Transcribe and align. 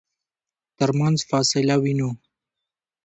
ترمنځ 0.79 1.17
فاصله 1.29 1.75
وينو. 1.83 2.09